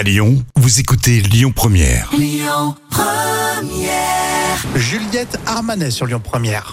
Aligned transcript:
À 0.00 0.02
Lyon, 0.02 0.42
vous 0.56 0.80
écoutez 0.80 1.20
Lyon 1.20 1.52
Première. 1.54 2.08
Juliette 4.74 5.38
Armanet 5.44 5.90
sur 5.90 6.06
Lyon 6.06 6.22
Première. 6.24 6.72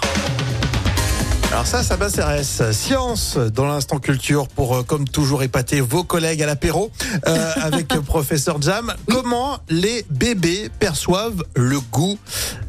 Alors 1.50 1.66
ça, 1.66 1.82
ça 1.82 1.96
m'intéresse. 1.96 2.62
Science 2.72 3.36
dans 3.38 3.64
l'instant 3.66 3.98
culture 3.98 4.48
pour, 4.48 4.76
euh, 4.76 4.82
comme 4.82 5.08
toujours, 5.08 5.42
épater 5.42 5.80
vos 5.80 6.04
collègues 6.04 6.42
à 6.42 6.46
l'apéro 6.46 6.90
euh, 7.26 7.52
avec 7.62 7.94
euh, 7.94 8.02
professeur 8.02 8.60
Jam. 8.60 8.92
Comment 9.08 9.58
les 9.70 10.04
bébés 10.10 10.70
perçoivent 10.78 11.42
le 11.56 11.80
goût 11.80 12.18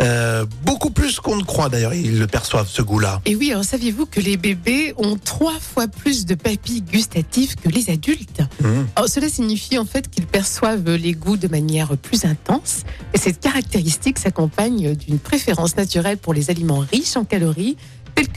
Euh, 0.02 0.46
Beaucoup 0.64 0.92
plus 0.92 1.20
qu'on 1.20 1.36
ne 1.36 1.44
croit 1.44 1.68
d'ailleurs, 1.68 1.94
ils 1.94 2.18
le 2.20 2.26
perçoivent 2.28 2.70
ce 2.70 2.82
goût-là. 2.82 3.22
Et 3.26 3.36
oui, 3.36 3.52
alors 3.52 3.66
saviez-vous 3.66 4.06
que 4.06 4.22
les 4.22 4.38
bébés 4.38 4.94
ont 4.98 5.18
trois 5.18 5.60
fois 5.60 5.88
plus 5.90 6.26
de 6.26 6.36
papilles 6.36 6.82
gustatives 6.82 7.56
que 7.56 7.68
les 7.68 7.90
adultes? 7.90 8.42
Mmh. 8.62 8.68
Alors, 8.96 9.10
Cela 9.10 9.28
signifie 9.28 9.78
en 9.78 9.86
fait 9.86 10.10
qu'ils 10.10 10.26
perçoivent 10.26 10.90
les 10.96 11.12
goûts 11.14 11.38
de 11.38 11.50
manière 11.50 11.98
plus 11.98 12.24
intense. 12.24 12.84
Et 13.14 13.18
cette 13.18 13.42
caractéristique 13.42 14.20
s'accompagne 14.20 14.96
d'une 14.96 15.20
préférence 15.20 15.76
naturelle 15.76 16.18
pour 16.18 16.34
les 16.34 16.50
aliments 16.50 16.86
riches 16.92 17.18
en 17.18 17.26
calories, 17.26 17.76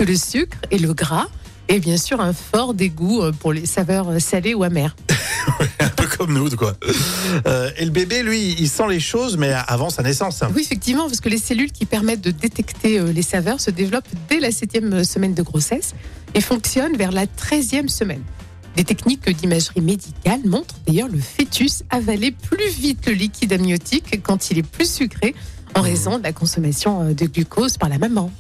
que 0.03 0.09
le 0.09 0.17
sucre 0.17 0.59
et 0.73 0.79
le 0.79 0.95
gras. 0.95 1.29
Et 1.69 1.79
bien 1.79 1.97
sûr, 1.97 2.21
un 2.21 2.33
fort 2.33 2.75
dégoût 2.75 3.23
euh, 3.23 3.31
pour 3.31 3.53
les 3.53 3.67
saveurs 3.67 4.21
salées 4.21 4.53
ou 4.53 4.65
amères. 4.65 4.97
Un 5.79 5.89
peu 5.91 6.07
comme 6.09 6.33
nous, 6.33 6.51
quoi. 6.57 6.75
Euh, 7.47 7.71
et 7.77 7.85
le 7.85 7.93
bébé, 7.93 8.25
lui, 8.25 8.57
il 8.59 8.69
sent 8.69 8.89
les 8.89 8.99
choses, 8.99 9.37
mais 9.37 9.53
avant 9.69 9.91
sa 9.91 10.03
naissance. 10.03 10.43
Oui, 10.57 10.63
effectivement, 10.63 11.05
parce 11.05 11.21
que 11.21 11.29
les 11.29 11.39
cellules 11.39 11.71
qui 11.71 11.87
permettent 11.87 12.21
de 12.21 12.33
détecter 12.33 12.99
euh, 12.99 13.13
les 13.13 13.23
saveurs 13.23 13.61
se 13.61 13.71
développent 13.71 14.09
dès 14.29 14.41
la 14.41 14.51
septième 14.51 15.05
semaine 15.05 15.35
de 15.35 15.43
grossesse 15.43 15.95
et 16.35 16.41
fonctionnent 16.41 16.97
vers 16.97 17.13
la 17.13 17.29
treizième 17.29 17.89
semaine. 17.89 18.23
Des 18.75 18.85
techniques 18.85 19.31
d'imagerie 19.31 19.83
médicale 19.83 20.41
montrent 20.45 20.81
d'ailleurs 20.85 21.09
le 21.09 21.21
fœtus 21.21 21.85
avaler 21.91 22.33
plus 22.33 22.71
vite 22.71 23.07
le 23.07 23.13
liquide 23.13 23.53
amniotique 23.53 24.21
quand 24.25 24.51
il 24.51 24.59
est 24.59 24.69
plus 24.69 24.91
sucré 24.93 25.35
en 25.75 25.81
raison 25.81 26.19
de 26.19 26.25
la 26.25 26.33
consommation 26.33 27.03
euh, 27.03 27.15
de 27.15 27.27
glucose 27.27 27.77
par 27.79 27.89
la 27.89 27.99
maman. 27.99 28.31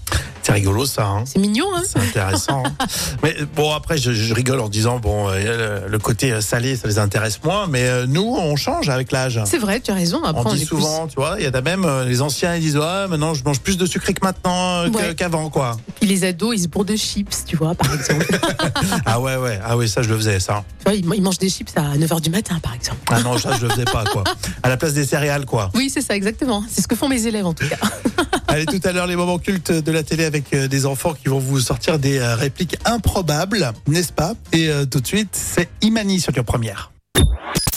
C'est 0.42 0.52
rigolo, 0.52 0.86
ça. 0.86 1.06
Hein 1.06 1.24
C'est 1.24 1.38
mignon, 1.38 1.66
hein 1.74 1.82
C'est 1.86 1.98
intéressant. 2.00 2.64
hein. 2.66 2.86
mais 3.22 3.36
bon, 3.54 3.72
après, 3.72 3.96
je, 3.96 4.12
je 4.12 4.34
rigole 4.34 4.60
en 4.60 4.68
disant, 4.68 4.98
bon, 4.98 5.28
euh, 5.30 5.86
le, 5.88 5.98
côté 5.98 6.40
salé, 6.40 6.76
ça 6.76 6.88
les 6.88 6.98
intéresse 6.98 7.40
moins, 7.44 7.66
mais 7.68 7.84
euh, 7.84 8.06
nous, 8.06 8.34
on 8.36 8.56
change 8.56 8.88
avec 8.88 9.12
l'âge. 9.12 9.40
C'est 9.46 9.58
vrai, 9.58 9.80
tu 9.80 9.90
as 9.90 9.94
raison. 9.94 10.22
Après, 10.24 10.42
On 10.44 10.50
on 10.50 10.54
dit 10.54 10.64
souvent, 10.64 11.06
tu 11.06 11.14
vois, 11.16 11.36
il 11.38 11.44
y 11.44 11.46
a 11.46 11.60
même 11.62 11.84
euh, 11.84 12.04
les 12.04 12.22
anciens, 12.22 12.56
ils 12.56 12.60
disent, 12.60 12.76
ouais, 12.76 13.06
maintenant 13.08 13.34
je 13.34 13.44
mange 13.44 13.60
plus 13.60 13.76
de 13.78 13.86
sucré 13.86 14.14
que 14.14 14.24
maintenant, 14.24 14.82
euh, 14.82 14.88
Ouais. 14.90 15.14
qu'avant, 15.14 15.48
quoi. 15.48 15.76
Puis 16.00 16.08
les 16.08 16.24
ados, 16.24 16.54
ils 16.56 16.62
se 16.62 16.68
bourrent 16.68 16.84
de 16.84 16.96
chips, 16.96 17.44
tu 17.46 17.56
vois, 17.56 17.74
par 17.74 17.92
exemple. 17.94 18.26
ah 19.06 19.20
ouais, 19.20 19.36
ouais, 19.36 19.60
ah 19.64 19.76
oui, 19.76 19.88
ça 19.88 20.02
je 20.02 20.08
le 20.08 20.16
faisais, 20.16 20.40
ça. 20.40 20.64
tu 20.78 20.84
vois, 20.84 20.94
ils 20.94 21.04
ils 21.14 21.22
mangent 21.22 21.38
des 21.38 21.48
chips 21.48 21.70
à 21.76 21.96
9h 21.96 22.20
du 22.20 22.30
matin, 22.30 22.58
par 22.60 22.74
exemple. 22.74 22.98
Ah 23.10 23.20
non, 23.22 23.38
ça 23.38 23.50
je 23.58 23.66
le 23.66 23.70
faisais 23.70 23.84
pas, 23.84 24.04
quoi. 24.12 24.24
À 24.62 24.68
la 24.68 24.76
place 24.76 24.92
des 24.94 25.04
céréales, 25.04 25.46
quoi. 25.46 25.70
Oui, 25.74 25.88
c'est 25.92 26.00
ça, 26.02 26.16
exactement. 26.16 26.64
C'est 26.68 26.82
ce 26.82 26.88
que 26.88 26.96
font 26.96 27.08
mes 27.08 27.26
élèves, 27.26 27.46
en 27.46 27.54
tout 27.54 27.68
cas. 27.68 27.76
Allez, 28.52 28.66
tout 28.66 28.80
à 28.84 28.92
l'heure, 28.92 29.06
les 29.06 29.16
moments 29.16 29.38
cultes 29.38 29.72
de 29.72 29.92
la 29.92 30.02
télé 30.02 30.26
avec 30.26 30.52
euh, 30.52 30.68
des 30.68 30.84
enfants 30.84 31.14
qui 31.14 31.30
vont 31.30 31.38
vous 31.38 31.58
sortir 31.58 31.98
des 31.98 32.18
euh, 32.18 32.34
répliques 32.34 32.76
improbables, 32.84 33.72
n'est-ce 33.88 34.12
pas? 34.12 34.34
Et 34.52 34.68
euh, 34.68 34.84
tout 34.84 35.00
de 35.00 35.06
suite, 35.06 35.30
c'est 35.32 35.70
Imani 35.80 36.20
sur 36.20 36.32
Lyon 36.32 36.44
Première. 36.44 36.92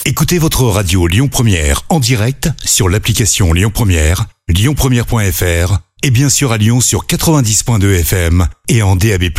Écoutez 0.04 0.38
votre 0.38 0.66
radio 0.66 1.08
Lyon 1.08 1.30
Première 1.30 1.84
en 1.88 2.02
direct 2.02 2.50
sur 2.66 2.90
l'application 2.90 3.54
Lyon 3.54 3.72
Première, 3.74 4.26
lyonpremière.fr 4.50 5.78
et 6.04 6.12
bien 6.12 6.28
sûr 6.28 6.52
à 6.52 6.58
Lyon 6.58 6.82
sur 6.82 7.06
90.2 7.06 8.02
FM 8.02 8.46
et 8.68 8.84
en 8.84 8.98
DAB+. 8.98 9.30